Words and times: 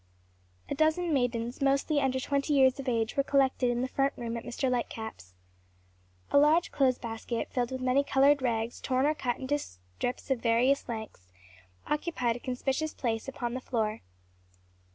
A 0.67 0.73
dozen 0.73 1.13
maidens, 1.13 1.61
mostly 1.61 1.99
under 2.01 2.19
twenty 2.19 2.53
years 2.55 2.79
of 2.79 2.89
age, 2.89 3.15
were 3.15 3.21
collected 3.21 3.69
in 3.69 3.81
"the 3.83 3.87
front 3.87 4.13
room" 4.17 4.35
at 4.35 4.43
Mr. 4.43 4.67
Lightcap's. 4.67 5.35
A 6.31 6.39
large 6.39 6.71
clothes 6.71 6.97
basket 6.97 7.51
filled 7.51 7.69
with 7.71 7.81
many 7.81 8.03
colored 8.03 8.41
rags, 8.41 8.81
torn 8.81 9.05
or 9.05 9.13
cut 9.13 9.37
into 9.37 9.59
strips 9.59 10.31
of 10.31 10.39
various 10.39 10.89
lengths, 10.89 11.31
occupied 11.85 12.35
a 12.35 12.39
conspicuous 12.39 12.95
place 12.95 13.27
upon 13.27 13.53
the 13.53 13.61
floor. 13.61 14.01